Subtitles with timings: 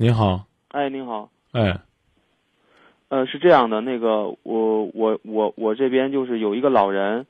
[0.00, 1.76] 你好，哎，您好，哎，
[3.08, 7.26] 呃，是这样的，那个我我我我这边就是有一个老人，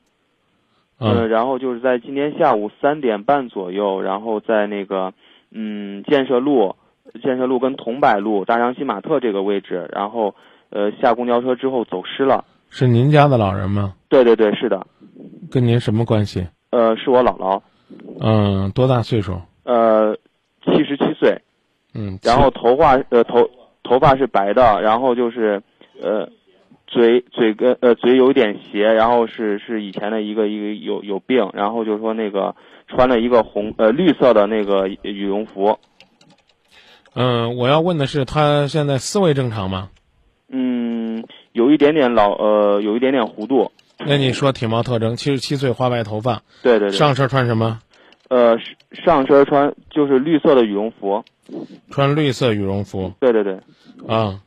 [0.99, 5.13] 呃，嗯然后就是在今天下午三点半左右，然后在那个
[5.49, 6.75] 嗯建设路、
[7.23, 10.35] 建设路跟桐柏路、大洋新玛特这个位置，然后
[10.69, 12.45] 呃下公交车之后走失了。
[12.69, 13.95] 是您家的老人吗？
[14.09, 14.85] 对对对，是的，
[15.49, 16.47] 跟您什么关系？
[16.69, 17.59] 呃，是我姥姥，
[18.19, 19.41] 嗯，多大岁数？
[19.63, 20.15] 呃，
[20.63, 21.41] 七十七岁，
[21.93, 23.49] 嗯，然后头发呃头
[23.83, 25.61] 头发是白的，然后就是
[26.01, 26.29] 呃
[26.87, 32.55] 嘴嘴跟呃嘴有点斜，然后是是以前的一个一个有有病，然后就说那个
[32.87, 35.77] 穿了一个红呃绿色的那个羽绒服，
[37.15, 39.89] 嗯，我要问的是，他现在思维正常吗？
[40.51, 47.79] 嗯，有一点点老呃有一点点弧度，那你说体貌特征，七十七岁，花白头发，对对对，上身穿什么？
[48.29, 48.57] 呃
[49.05, 51.23] 上身穿就是绿色的羽绒服，
[51.91, 53.59] 穿绿色羽绒服对对对，
[54.07, 54.39] 啊。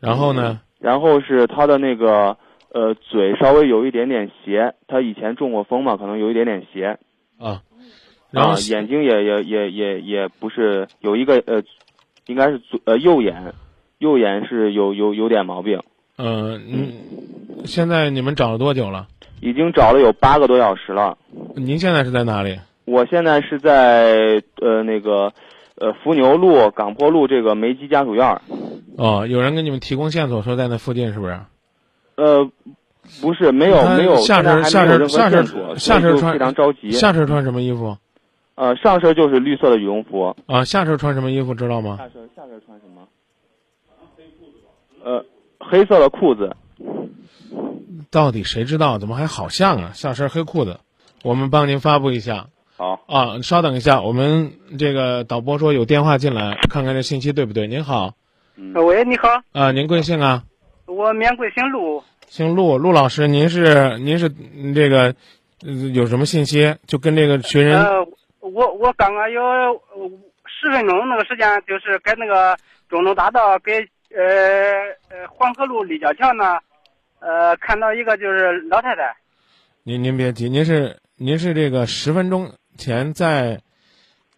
[0.00, 0.60] 然后呢？
[0.78, 2.36] 然后是他的那个
[2.72, 6.98] 呃嘴稍微有一点点斜，他以前中过风嘛，可能有一点点斜。
[7.36, 7.62] 啊，
[8.30, 11.62] 然后啊，眼睛也也也也也不是有一个呃，
[12.26, 13.54] 应该是左呃右眼，
[13.98, 15.80] 右眼是有有有点毛病，
[16.16, 16.92] 嗯嗯，
[17.64, 19.08] 现在你们找了多久了？
[19.40, 21.18] 已经找了有八个多小时了。
[21.56, 22.58] 您现在是在哪里？
[22.88, 25.32] 我现在是在呃那个
[25.76, 28.40] 呃伏牛路港坡路这个梅基家属院儿，
[28.96, 31.38] 哦，有人给你们提供线索说在那附近，是不是？
[32.16, 32.50] 呃，
[33.20, 35.44] 不是没有没有，下身现在还没有任何下身，
[35.78, 36.90] 下身穿非常着急。
[36.90, 37.96] 下身穿什么衣服？
[38.54, 41.96] 呃上身就是绿色的羽绒服，啊，下身穿什么衣服知道吗？
[41.98, 43.06] 下身下身穿什么？
[45.04, 45.24] 呃，
[45.60, 46.56] 黑色的裤子。
[48.10, 48.98] 到底谁知道？
[48.98, 49.90] 怎么还好像啊？
[49.92, 50.80] 下身黑裤子，
[51.22, 52.46] 我们帮您发布一下
[52.78, 53.42] 好，啊。
[53.42, 57.66] 稍等一下，我们这个导播说有电话进来，看看这信息对不对？
[57.66, 58.14] 您好，
[58.74, 60.44] 喂，你好，啊，您贵姓啊？
[60.86, 65.14] 我免贵姓陆，姓陆，陆老师，您是您是嗯这个、
[65.66, 66.72] 呃有什么信息？
[66.86, 68.06] 就跟这个学人呃，
[68.40, 70.08] 我我刚刚有呃
[70.46, 72.56] 十分钟那个时间，就是跟那个
[72.88, 73.76] 中东大道跟
[74.16, 74.24] 呃
[75.10, 76.58] 呃黄河路立交桥那，
[77.18, 79.14] 呃看到一个就是老太太，
[79.82, 83.60] 您您别急，您是您是这个十分钟前在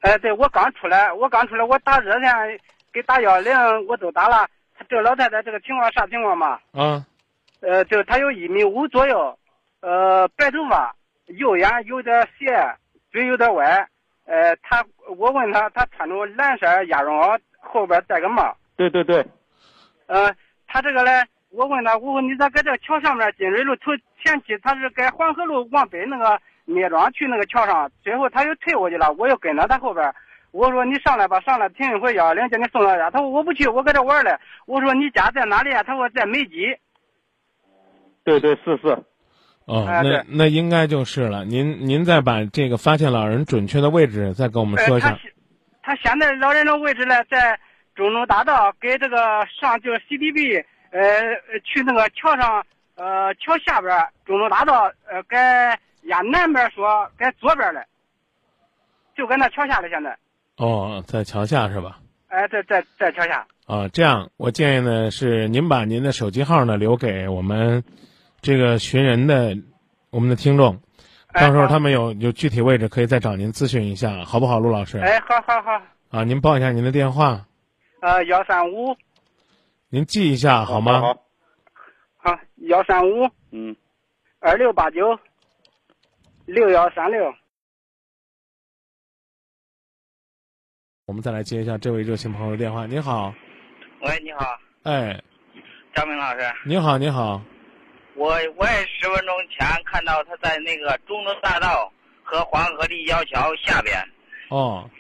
[0.01, 2.59] 哎、对我刚出来，我刚出来，我打热线
[2.91, 3.53] 给打幺零，
[3.87, 4.49] 我都打了，
[4.89, 6.59] 这个老太太这个情况啥情况嘛？
[6.73, 7.05] 啊
[7.61, 9.39] 呃，就她有一米五左右，
[9.81, 10.97] 呃，白头发，
[11.27, 12.47] 右眼有点斜，
[13.13, 13.87] 嘴有点歪。
[14.25, 14.83] 呃，她
[15.19, 18.57] 我问她，她穿着蓝色鸭绒袄，后边戴个帽。
[18.77, 19.23] 对对对，
[20.07, 20.35] 呃，
[20.67, 21.11] 她这个嘞，
[21.51, 23.93] 我问她，我问你咋搁这桥上面金水路头
[24.25, 26.41] 前期她是在黄河路往北那个
[26.75, 30.13] 聂庄去那个桥上，最后他又退过去了，我又跟到他后边。
[30.53, 33.09] 我说你上来吧，上来停一会幺幺零，叫你送到家。
[33.11, 34.37] 他说我不去，我搁这玩嘞。
[34.67, 35.83] 我说你家在哪里啊？
[35.85, 36.77] 他说在美集。
[38.25, 38.89] 对对是是，
[39.67, 41.45] 哦，那那应该就是了。
[41.45, 45.21] 您您再把这个发现老人准确的位置再跟我们说一呃，他下。
[45.83, 47.59] 他现在老人的位置呢，在
[47.95, 49.17] 中州大道跟这个
[49.61, 52.65] 上就是 CDB，呃，呃去那个桥上，
[52.97, 57.85] 呃，桥下边儿中州大道，呃，该压南边说该左边嘞，
[59.17, 59.89] 就搁那桥下了。
[59.89, 60.17] 现在，
[60.57, 61.99] 哦，在桥下是吧？
[62.29, 63.47] 哎、在在在桥下。
[63.67, 67.85] 啊，这样我建议呢是您把您的手机号呢留给我们
[68.41, 69.57] 这个寻人的
[70.11, 70.81] 我们的听众，
[71.33, 74.99] 到时候他们有有具体位置可以再找您咨询一下，好不好，陆老师？
[74.99, 77.47] 哎，好好好，啊，您报一下您的电话，
[78.01, 78.97] 呃，幺三五，
[79.89, 81.01] 您记一下好吗？
[81.01, 81.23] 好，
[82.17, 83.77] 好，幺三五嗯，
[84.41, 85.17] 二六八九
[86.51, 87.33] 六幺三六。
[91.07, 92.87] 我们再来接一下这位热心朋友的电话。
[92.87, 93.33] 您好，
[94.01, 95.23] 喂，你好，哎，
[95.95, 96.41] 张明老师。
[96.65, 97.41] 您好，您好，
[98.17, 101.93] 我我也十分钟前看到他在那个中东大道
[102.25, 103.97] 和黄河立交桥下边。
[104.49, 104.91] 哦，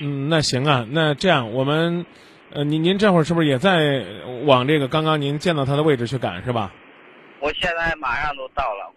[0.00, 2.06] 嗯，那行啊，那这样我们，
[2.50, 4.04] 呃，您您这会儿是不是也在
[4.46, 6.72] 往这个刚刚您见到他的位置去赶是吧？
[7.40, 8.92] 我现在马上都到了，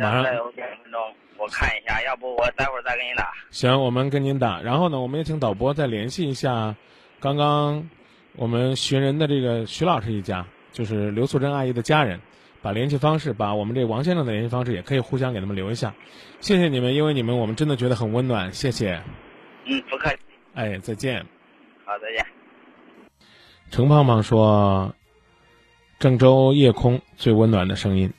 [0.00, 1.00] 马上再有两分钟，
[1.36, 3.32] 我看一下，要不我待会儿再给你打。
[3.50, 6.74] 行，我们跟您打，然后呢，我们也请导播再联系一下
[7.20, 7.88] 刚刚
[8.36, 12.20] 我们寻人的这个徐老师一家，就是刘素珍阿姨的家人，
[12.62, 15.94] 把联系方式，把我们这王先生的联系方式也可以互相给他们留一下。
[16.40, 19.02] 谢谢你们，因为你们我们真的觉得很温暖，谢谢。
[19.66, 20.18] 嗯，不客气，
[20.54, 21.24] 哎，再见。
[21.84, 22.26] 好，再见。
[23.70, 24.94] 程胖胖说
[26.00, 28.12] ：“郑州夜空最温暖的声音。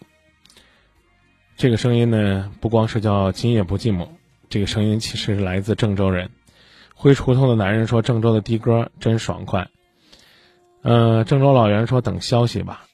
[1.61, 4.07] 这个声音呢，不光是叫今夜不寂寞，
[4.49, 6.31] 这个声音其实是来自郑州人。
[6.95, 9.69] 灰锄头的男人说：“郑州的的哥真爽快。”
[10.81, 12.87] 呃，郑州老袁说：“等消息吧。”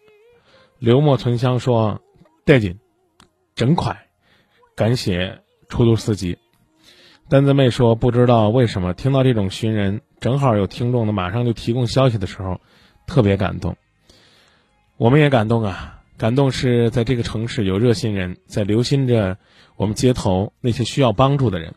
[0.79, 2.01] 刘墨存香说
[2.43, 2.77] ：“带劲，
[3.55, 4.05] 真快，
[4.75, 6.37] 感谢出租司机。”
[7.29, 12.59] 单子妹说：“不知道为什么听到这种寻人，正好有听众呢，马上就提供消息的时候，
[13.05, 13.77] 特别感动。
[14.97, 19.37] 我们也感动啊，感动是在这个城市有热心人在留心着
[19.75, 21.75] 我们街头那些需要帮助的人。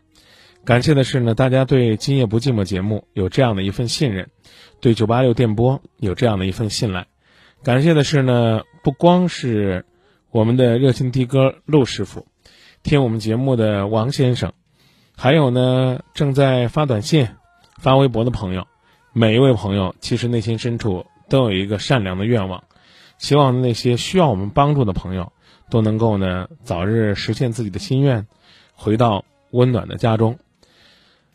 [0.64, 4.28] 感谢的是呢，大家对《今夜不寂寞》节目有这样的一份信任，
[4.80, 7.06] 对九八六电波有这样的一份信赖。
[7.62, 9.84] 感谢的是呢，不光是
[10.30, 12.26] 我们的热心的哥陆师傅，
[12.82, 14.52] 听我们节目的王先生。”
[15.16, 17.28] 还有呢，正在发短信、
[17.78, 18.66] 发微博的朋友，
[19.12, 22.64] 每一位朋友其实内心深处都有一个善良的愿望，
[23.20, 25.30] 希望那些需要我们帮助的朋友
[25.68, 28.26] 都能够呢早日实现自己的心愿，
[28.74, 30.38] 回到温暖的家中。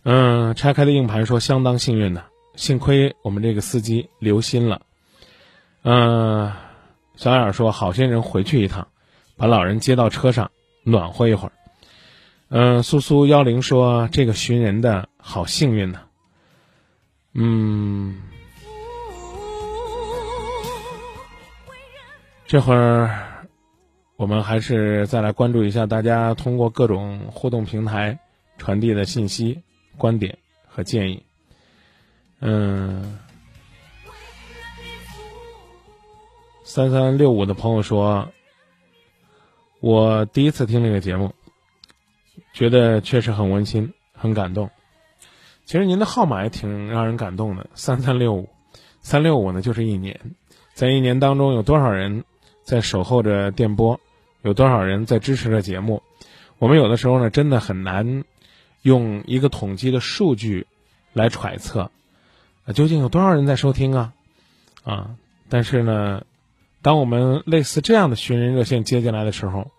[0.03, 2.23] 嗯，拆开的硬盘说相当幸运呢，
[2.55, 4.81] 幸亏我们这个司机留心了。
[5.83, 6.51] 嗯，
[7.15, 8.87] 小眼说好心人回去一趟，
[9.37, 10.49] 把老人接到车上
[10.83, 11.51] 暖和一会儿。
[12.49, 15.99] 嗯，苏苏幺零说这个寻人的好幸运呢。
[17.37, 17.84] 嗯，
[22.47, 23.47] 这会儿
[24.17, 28.17] 我们还是再来关注一下大家通过各种互动平台
[28.57, 29.61] 传递的信息、
[29.97, 30.37] 观点
[30.67, 31.23] 和建议。
[32.39, 33.19] 嗯，
[36.63, 38.29] 三三六五的朋友说，
[39.79, 41.33] 我第一次听这个节目。
[42.53, 44.69] 觉得确实很温馨，很感动。
[45.65, 48.49] 其实您的号码也挺让人感动的，三三六五，
[49.01, 50.19] 三六五呢就是一年，
[50.73, 52.23] 在一年当中有多少人
[52.65, 53.99] 在守候着电波，
[54.41, 56.01] 有多少人在支持着节目？
[56.57, 58.23] 我们有的时候呢真的很难
[58.81, 60.65] 用一个统计的数据
[61.13, 61.91] 来揣测，
[62.73, 64.13] 究竟有多少人在收听啊？
[64.83, 65.11] 啊，
[65.47, 66.23] 但是呢，
[66.81, 69.69] 当我们类似这样的寻人热线接进来的时候，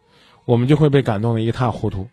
[0.45, 2.09] 我们就会被感动的一塌糊涂。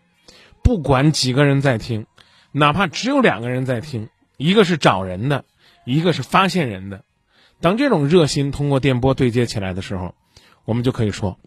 [0.64, 2.06] 不管几个人在听，
[2.50, 5.44] 哪怕只有两个人在听，一个是找人的，
[5.84, 7.04] 一个是发现人的。
[7.60, 10.14] 当这种热心通过电波对接起来的时候，
[10.64, 11.38] 我们就可以说，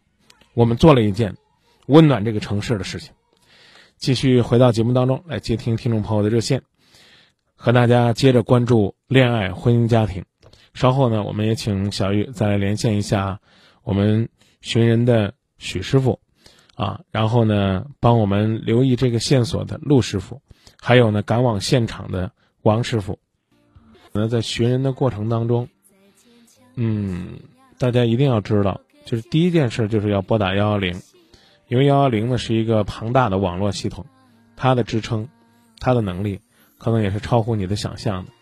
[0.53, 1.35] 我们做了一件
[1.87, 3.13] 温暖这个城市的事情。
[3.97, 6.61] 继续回到节目当中来接听听众朋友的热线，
[7.55, 10.23] 和大家接着关注恋爱、婚姻、家庭。
[10.73, 13.39] 稍后呢，我们也请小玉再来连线一下
[13.83, 14.29] 我们
[14.61, 16.19] 寻人的许师傅。
[16.75, 20.43] 啊，然后呢，帮我们留意这个线索的陆师傅，
[20.79, 22.31] 还有呢，赶往现场的
[22.61, 23.17] 王师傅。
[24.11, 25.69] 那在寻人的过程当中，
[26.75, 27.39] 嗯，
[27.79, 31.01] 大家一定要知道，就是第一件事就是要拨打幺幺零，
[31.69, 34.05] 因为幺幺零呢是一个庞大的网络系统，
[34.57, 35.29] 它的支撑，
[35.79, 36.41] 它的能力，
[36.77, 38.33] 可能也是超乎你的想象的。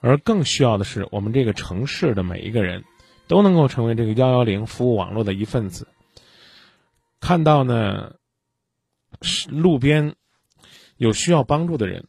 [0.00, 2.82] 而更需要的是，我们这个城市的每一个人，
[3.28, 5.86] 都能够成为这个幺幺零服务网络的一份子。
[7.20, 8.16] 看到呢，
[9.20, 10.16] 是路边
[10.96, 12.08] 有需要帮助的人，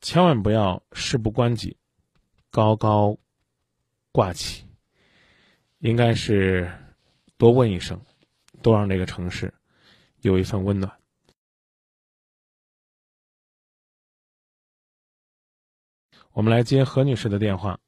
[0.00, 1.76] 千万不要事不关己，
[2.50, 3.16] 高高
[4.10, 4.64] 挂起，
[5.78, 6.72] 应该是
[7.38, 8.04] 多问一声，
[8.62, 9.54] 多让这个城市
[10.22, 10.92] 有一份温暖。
[16.32, 17.78] 我们来接何女士的电话，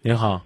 [0.00, 0.44] 您好。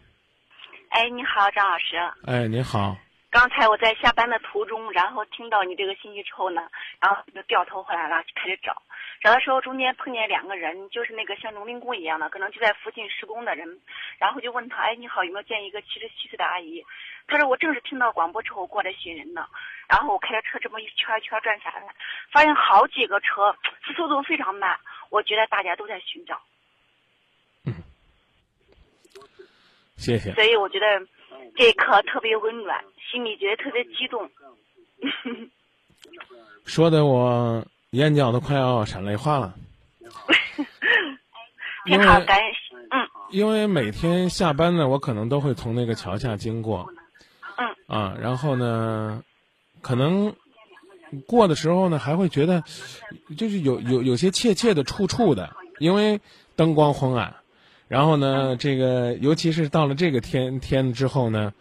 [0.90, 1.96] 哎，你好，张老师。
[2.24, 2.96] 哎，您好。
[3.34, 8.80] 刚才我在下班的途中，然后听到你这个信息之后呢，然后就掉头回来了，就开始找。
[9.20, 13.80] 找的时候中间碰见两个人，就是那个像农民工一样的，可能就在附近施工的人。
[14.18, 16.80] 然后就问他，哎，你好，有没有见一个七十七岁的阿姨？
[17.26, 19.44] 他说我正是听到广播之后过来寻人的。
[19.88, 21.92] 然后我开着车这么一圈一圈转下来，
[22.30, 23.52] 发现好几个车，
[23.96, 24.78] 速度非常慢。
[25.10, 26.40] 我觉得大家都在寻找。
[27.66, 27.74] 嗯，
[29.96, 30.32] 谢谢。
[30.34, 31.04] 所以我觉得
[31.56, 32.84] 这一刻特别温暖。
[33.12, 34.28] 心里觉得特别激动，
[36.66, 39.54] 说的我眼角都快要闪泪花了。
[41.86, 42.44] 你好，感恩，
[42.90, 43.08] 嗯。
[43.30, 46.88] 因为每天下班呢，我可能都会从那个桥下经过，
[47.56, 47.68] 嗯。
[47.86, 49.22] 啊，然后呢，
[49.80, 50.34] 可能
[51.26, 52.64] 过的时候呢，还会觉得
[53.38, 56.20] 就是有有有些怯怯的、怵怵的，因为
[56.56, 57.36] 灯光昏暗。
[57.88, 61.52] 然后呢，这个尤其是到了这个天天之后呢。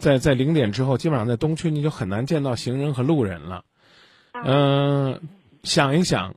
[0.00, 3.64] 在在零点之后，基本上在东区你就很难见到行人和路人了。
[4.34, 5.22] 嗯，
[5.62, 6.34] 想一想，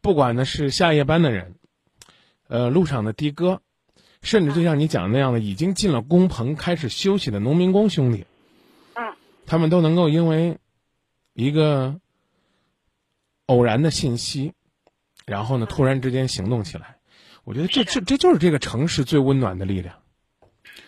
[0.00, 1.54] 不管呢是下夜班的人，
[2.48, 3.62] 呃，路上的的哥，
[4.22, 8.24] 甚至就像你讲的那样的已经进了工棚开始休息的农民工兄弟，
[8.94, 9.14] 嗯，
[9.46, 10.58] 他们都能够因为
[11.32, 12.00] 一个
[13.46, 14.52] 偶然的信息，
[15.26, 16.96] 然后呢突然之间行动起来。
[17.44, 19.96] 我觉得这这这就是这个城市最温暖的力量。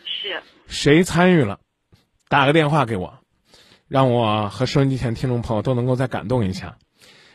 [0.04, 1.60] 是，谁参与了，
[2.28, 3.18] 打个电话给我，
[3.88, 6.78] 让我和收音机前听众朋友都能够再感动一下。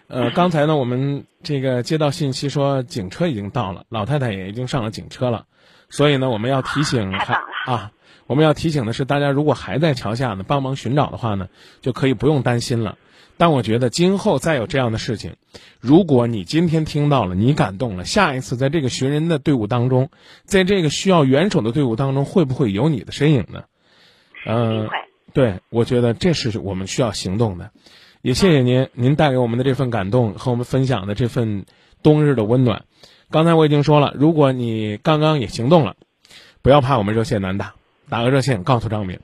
[0.08, 5.46] 呃，刚才呢，我们这个接到信息说警车已经到了，老太太也已经上了警车了，
[5.90, 7.92] 所以呢，我们要提醒啊，
[8.28, 11.48] 我们要提醒的是，大家如果还在桥下呢，帮忙寻找的话呢，
[11.82, 12.98] 就可以不用担心了。
[13.42, 15.34] 但我觉得今后再有这样的事情，
[15.80, 20.12] 如果你今天听到了，你感动了，下一次在这个寻人的队伍当中，
[20.44, 23.64] 在这个需要援手的队伍当中，会不会有你的身影呢？
[24.46, 24.88] 嗯。
[25.34, 27.72] 对，我觉得这是我们需要行动的。
[28.22, 31.66] 也谢谢您，您带给我们的这份感动和我们分享的这份
[32.04, 32.84] 冬日的温暖。
[33.32, 35.96] 刚才我已经说了，如果你刚刚也行动了，
[36.62, 37.74] 不要怕我们热线难打，
[38.08, 39.20] 打个热线告诉张明。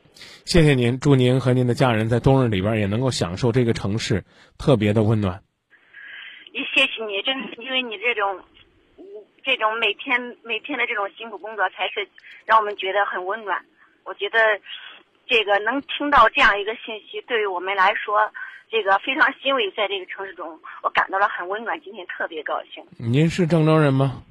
[0.45, 4.23] 谢谢您，祝您和您的家人在冬日里边也能够享受这个城市
[4.57, 5.43] 特别的温暖。
[6.53, 8.41] 也谢谢你，真因为你这种，
[8.97, 9.03] 嗯
[9.43, 12.07] 这种每天每天的这种辛苦工作，才是
[12.45, 13.63] 让我们觉得很温暖。
[14.03, 14.39] 我觉得，
[15.27, 18.31] 这个能听到这样一个信息，对于我们来说，
[18.71, 19.69] 这个非常欣慰。
[19.71, 22.83] 在这个城市中，我感到了很温暖，今天特别高兴。
[22.97, 24.23] 您是郑州人吗？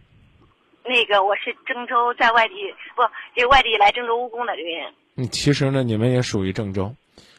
[0.88, 2.54] 那个我是郑州在外地
[2.94, 3.02] 不，
[3.34, 4.92] 这外地来郑州务工的这个人。
[5.16, 6.94] 嗯，其实呢，你们也属于郑州，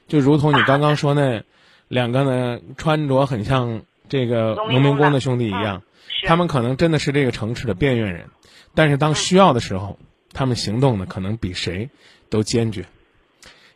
[0.07, 1.43] 就如同你刚刚说那
[1.87, 8.29] 两个呢，穿着很像这个农民工的兄弟一样，是他们可能真的是这个城市的边缘人，
[8.73, 9.99] 但是当需要的时候，
[10.33, 11.89] 他们行动呢，可能比谁
[12.29, 12.85] 都坚决。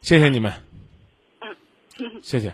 [0.02, 0.54] 谢谢你们，
[2.00, 2.54] 嗯，谢谢。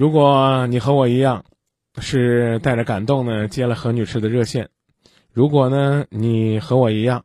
[0.00, 1.44] 如果你和我一样，
[1.98, 4.64] 是带着感动呢接了何女士的热线；
[5.30, 7.22] 如果呢你和我一样，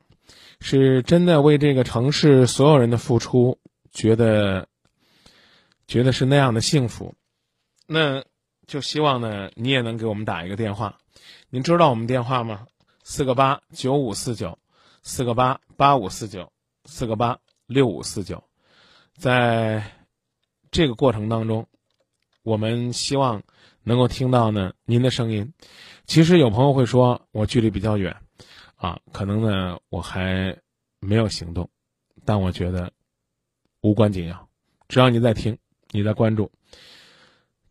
[0.60, 3.58] 是真的为这个城市所有人的付出
[3.94, 4.68] 觉得
[5.88, 7.16] 觉得是那样的幸福，
[7.88, 8.22] 那
[8.68, 10.98] 就希望呢你也能给我们打一个电话。
[11.50, 12.68] 您知道我们电话吗？
[13.06, 14.60] 四个八九五四九，
[15.02, 16.52] 四个八八五四九，
[16.84, 18.44] 四个八六五四九。
[19.14, 19.82] 在
[20.72, 21.66] 这个过程当中，
[22.46, 23.42] 我们希望
[23.84, 25.52] 能够听到呢您的声音。
[26.06, 28.16] 其实有朋友会说我距离比较远，
[28.76, 30.56] 啊，可能呢我还
[31.00, 31.68] 没有行动，
[32.24, 32.92] 但我觉得
[33.82, 34.48] 无关紧要，
[34.88, 35.58] 只要你在听，
[35.90, 36.52] 你在关注，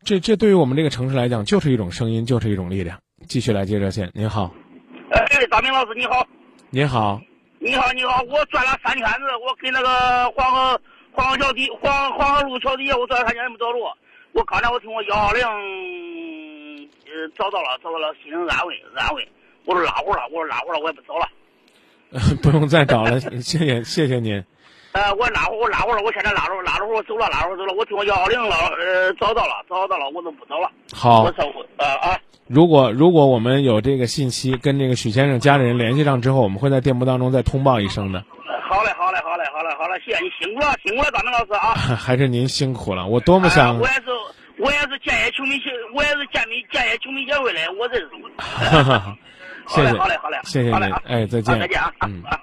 [0.03, 2.99] 这这对于我们这个城市来讲就是一种声音，就是一种力量。
[3.29, 4.53] 继续来接热线，您好，
[5.11, 6.27] 哎，大明老师你好，
[6.69, 7.21] 您好，
[7.59, 10.81] 你好你好，我转了三圈子，我跟那个黄河
[11.13, 13.97] 黄河桥底黄黄河路桥底下，我转了三圈没找着。
[14.35, 15.41] 我刚才我听我幺二零，
[17.05, 19.25] 呃，找到了找到了，心灵安慰安慰。
[19.63, 21.25] 我说拉活了，我说拉活了，我也不走了。
[22.43, 24.43] 不用再找了， 谢谢谢谢您。
[24.91, 30.69] 呃，我拉活我拉活了，我现在拉着拉着会儿我走了拉会儿走了，我听我幺二零了，呃，找到了找到了，我都不走了。
[30.93, 31.43] 好我，走
[31.77, 38.21] 呃啊，如果如果我们有这个信息跟这个许先生家里人联系上之后，我们会在电波当中再通报一声的。
[38.67, 41.73] 好嘞好嘞好嘞好嘞好嘞，谢谢你辛苦了辛苦了，张明老师啊。
[41.95, 44.01] 还是您辛苦了，我多么想哎我也是，
[44.65, 48.25] 我也是建业球迷协，我也是建民建业球迷协会的，我认识你。
[49.67, 50.73] 谢谢，好嘞，好嘞，谢谢您
[51.05, 51.93] 哎，再见，再见啊。
[52.07, 52.39] 嗯，啊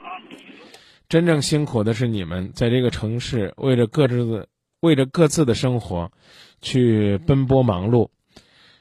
[1.09, 4.47] 真正辛苦的是你们，在这个城市为着各自的
[4.79, 6.13] 为着各自的生活，
[6.61, 8.11] 去奔波忙碌。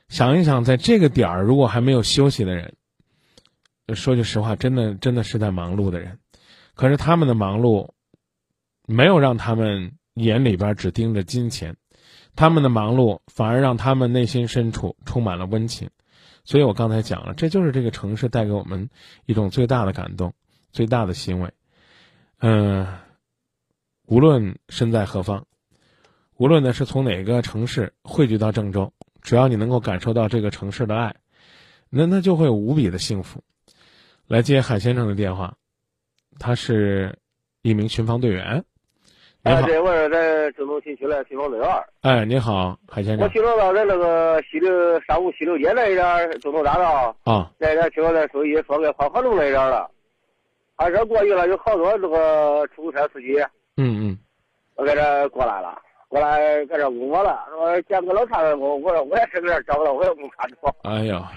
[0.08, 2.76] 想一想，在这个点儿，如果还没有休息的人，
[3.96, 6.20] 说句实话，真的真的是在忙碌的人。
[6.76, 7.90] 可是他们的忙碌，
[8.86, 11.76] 没有让他们眼里边只盯着金钱，
[12.36, 15.90] 他们的忙碌反而让他们内心深处充满了温情。
[16.44, 18.90] 所以我刚才讲了，这就是这个城市带给我们
[19.26, 20.34] 一种最大的感动，
[20.72, 21.54] 最大的欣慰。
[22.40, 22.88] 嗯、
[24.08, 25.46] 无论身在何方，
[26.38, 31.16] 无论呢是从哪个城市汇聚到郑州，只要你能够感受到这个城市的爱，
[31.90, 33.44] 那那就会无比的幸福。
[34.26, 35.58] 来接海先生的电话，
[36.40, 37.20] 他是
[37.62, 38.66] 一名巡防队员。
[39.44, 41.84] 你哎，好，对，我是在郑州新区的巡防队员儿。
[42.02, 49.90] 哎，你好，海先生我听说到在那个西六商务西六街那一点儿，中东大道啊，那一点儿，听说那收音说给黄河路那一点儿了。
[50.78, 53.40] 他这过去了，有好多这个出租车司机，
[53.78, 54.18] 嗯嗯，
[54.76, 55.76] 我在这过来了，
[56.08, 60.58] 过来搁这问我了，说见个老太太我我说我也是搁这找不到，我也没看着。
[60.84, 61.32] 哎呀，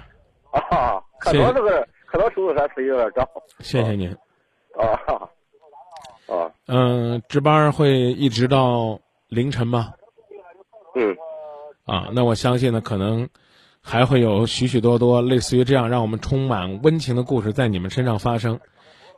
[0.51, 3.27] 啊，可多这个可多出租车司机在这找。
[3.61, 4.15] 谢谢您。
[4.77, 5.01] 啊
[6.27, 9.93] 啊嗯，值班会一直到凌晨吗？
[10.95, 11.17] 嗯
[11.85, 13.29] 啊，那我相信呢，可能
[13.83, 18.61] 还会有许许多多类似于这样让我们充满温情的故事在你们身上发生。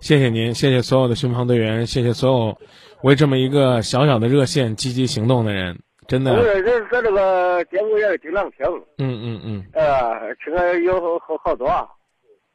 [0.00, 2.58] 谢谢您，谢谢所有的巡防队员，谢谢所有
[3.02, 5.78] 为这么一个小小的热线积极行动的人。
[6.08, 8.64] 真的我，这这这这个节目也是经常听，
[8.98, 11.86] 嗯嗯嗯，呃，听了有好好多啊。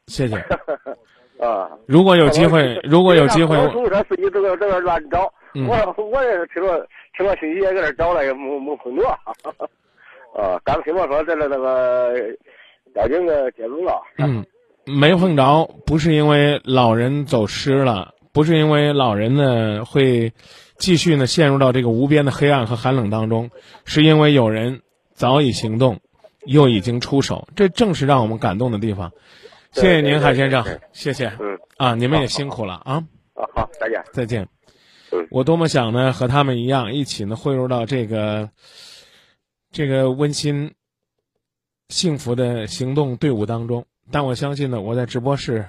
[0.08, 0.36] 谢谢。
[1.40, 9.08] 啊，如果有机会，如果有机会，出租车司机这个这个乱找，嗯我我也是听了听了信息也搁这找了，也没没碰着。
[10.36, 12.16] 啊，刚听我说这个那个
[12.94, 14.02] 交警的接走了。
[14.18, 14.46] 嗯，
[14.86, 20.32] 没碰着，不是因为老人走失了，不是因为老人呢会
[20.78, 23.50] 继续呢陷入到这个无边的黑暗和寒冷当中，
[23.84, 24.82] 是因为有人
[25.14, 26.00] 早已行动，
[26.46, 29.12] 又已经出手，这正是让我们感动的地方。
[29.72, 32.96] 谢谢您，海先生谢谢嗯，啊，你们也辛苦了啊，
[33.34, 34.04] 啊，好，再见。
[34.12, 34.48] 再见
[35.12, 35.26] 嗯。
[35.32, 38.50] 我多么想呢和他们一样，一起呢汇入到这个
[39.72, 40.74] 这个温馨、
[41.88, 43.86] 幸福的行动队伍当中。
[44.12, 45.66] 但我相信呢，我在直播室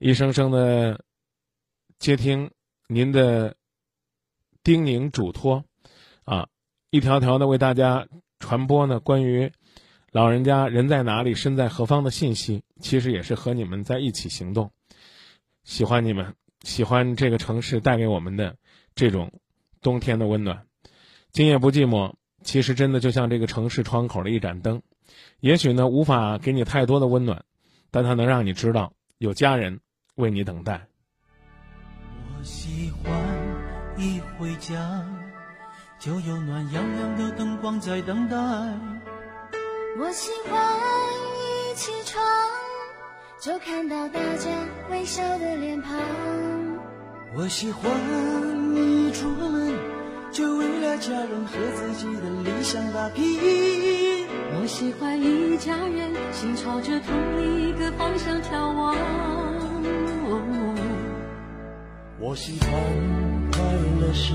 [0.00, 1.00] 一声声的
[2.00, 2.50] 接听
[2.88, 3.54] 您的
[4.64, 5.64] 叮咛嘱托，
[6.24, 6.48] 啊，
[6.90, 8.08] 一条条的为大家
[8.40, 9.52] 传播呢关于
[10.10, 14.70] 老人家人在哪里、身在何方的信息，其实也是和你们在一起行动。
[15.64, 18.56] 喜欢你们，喜欢这个城市带给我们的
[18.94, 19.30] 这种
[19.82, 20.64] 冬天的温暖。
[21.30, 24.80] 今夜不寂寞，其实真的就像这个城市窗口的一盏灯，
[25.40, 27.44] 也许呢无法给你太多的温暖，
[27.90, 29.80] 但它能让你知道有家人
[30.14, 30.86] 为你等待。
[32.38, 33.12] 我喜欢
[33.98, 35.06] 一回家
[35.98, 38.36] 就有暖洋洋的灯光在等待。
[40.00, 40.56] 我喜欢
[41.34, 42.22] 一起床
[43.40, 44.48] 就看到大家
[44.92, 45.98] 微笑的脸庞。
[47.36, 47.90] 我喜欢
[48.76, 49.74] 一出门
[50.30, 53.40] 就为了家人和自己的理想打拼。
[54.60, 58.94] 我喜欢一家人心朝着同一个方向眺望。
[62.20, 62.70] 我喜欢
[63.50, 63.62] 快
[64.00, 64.32] 乐时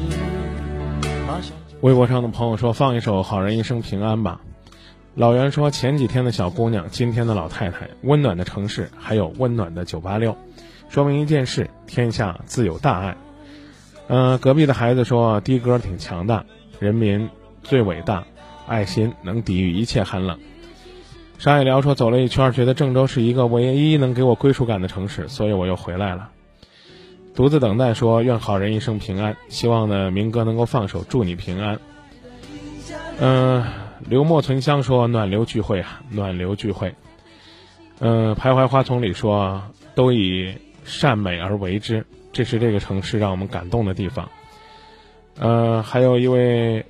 [1.25, 4.41] 马上微博上的朋友说放一首《好人一生平安》吧。
[5.15, 10.35] 老袁说前几天的小姑娘，今天的老太太，温暖的城市，还有温暖的九八六，
[10.89, 13.15] 说明一件事：天下自有大爱。
[14.07, 16.45] 嗯、隔壁的孩子说的哥挺强大，
[16.79, 17.29] 人民
[17.61, 18.25] 最伟大，
[18.67, 20.39] 爱心能抵御一切寒冷。
[21.37, 26.31] 沙野聊说走了一圈，觉得郑州是一个唯一能给我归属感的城市，所以我又回来了。
[27.35, 31.79] 独自等待说愿好人一生平安，希望呢明哥能够放手，祝你平安。
[33.19, 33.63] 嗯、
[34.07, 36.95] 流墨存香说暖流聚会啊，暖流聚会。
[37.99, 39.63] 嗯、徘徊花丛里说
[39.95, 44.29] 都以善美而为之，这是这个城市让我们感动的地方。
[45.37, 46.85] 呃，还有一位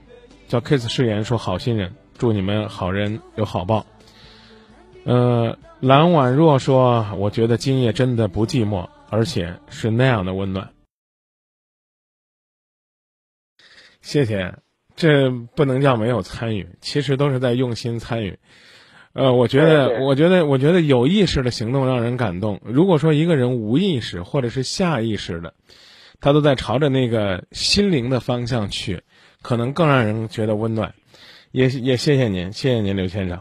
[0.48, 3.86] 叫 Kiss 誓言说好心人，祝你们好人有好报。
[5.06, 10.72] 呃，蓝婉若说，我觉得今夜真的不寂寞，而且是那样的温暖。
[14.02, 14.56] 谢谢，
[14.96, 18.38] 这不能叫没有参与，其实都是在用心参与。
[19.14, 22.60] 呃，我觉得，我觉得，我觉得有意识的行动让人感动。
[22.64, 25.54] 如果说一个人无意识或者是下意识的，
[26.20, 29.04] 他都在朝着那个心灵的方向去，
[29.42, 30.94] 可能更让人觉得温暖。
[31.52, 33.40] 也也谢谢您，谢谢您，刘先生，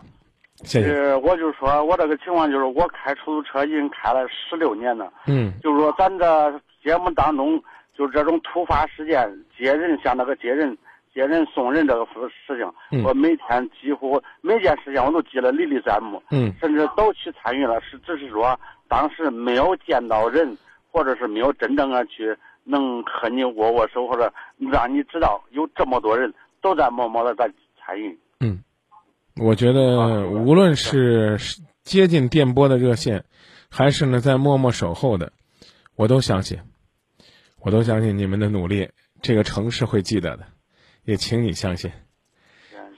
[0.65, 0.93] 谢谢。
[0.93, 7.63] 呃，我就说我这个情况就是我开出租车已经开了十六年了，嗯就是说咱这节目当中，
[7.97, 9.27] 就是这种突发事件
[9.59, 10.77] 接人像那个接人
[11.15, 12.13] 接人送人这个事
[12.47, 13.03] 事情，嗯。
[13.05, 16.53] 我每天几乎每件事情我都记得历历在目，嗯。
[16.61, 20.57] 甚至都去参与了，是只是说当时没有见到人，
[20.91, 28.19] 或者是没有真正的去能和你握握手，或者让你知道有这么多人都在默默的在参与。
[28.41, 28.63] 嗯，
[29.37, 31.39] 我觉得无论是
[31.83, 33.25] 接近电波的热线，
[33.71, 35.33] 还是呢在默默守候的，
[35.97, 36.59] 我都相信，
[37.61, 40.47] 我都相信你们的努力，这个城市会记得的，
[41.05, 41.93] 也请你相信。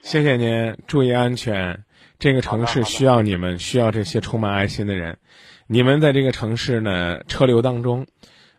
[0.03, 1.85] 谢谢您，注意安全。
[2.19, 5.19] 这个城市需要你们，需要这些充满爱心的人。
[5.67, 8.07] 你们在这个城市呢车流当中，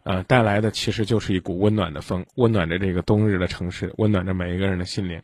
[0.04, 5.22] 呃，带来的其实就是一股温暖的风，温暖着这个冬日的城市，温暖着每一个人的心灵。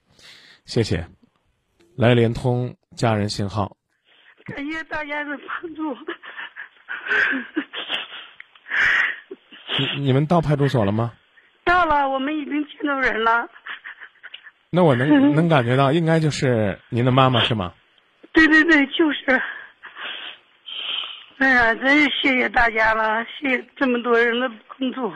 [0.65, 1.07] 谢谢。
[1.97, 3.75] 来联通家人信号，
[4.45, 5.95] 感谢大家的帮助。
[9.77, 11.13] 你你们到派出所了吗？
[11.65, 13.49] 到了，我们已经见到人了。
[14.73, 17.73] 那我能 能感觉到，应该就是您的妈妈是吗？
[18.31, 19.41] 对对对，就是。
[21.39, 25.11] 哎呀，真是谢谢大家了，谢谢这么多人的帮助。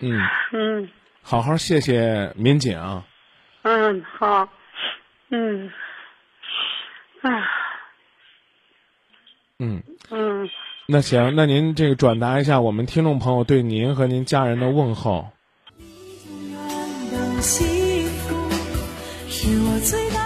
[0.00, 0.18] 嗯，
[0.52, 0.88] 嗯
[1.22, 2.80] 好好谢谢民警。
[3.62, 4.48] 嗯，好，
[5.28, 5.70] 嗯，
[7.20, 7.30] 啊
[9.58, 10.48] 嗯，嗯，
[10.86, 15.32] 那行，那您这个转达一下我们听众朋友对您和您家人的问候。
[19.40, 20.17] 是我最大